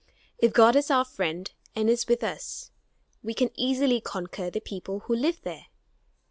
[0.39, 2.71] If God is our friend and is with us,
[3.21, 5.67] we can easily conquer the people who live there.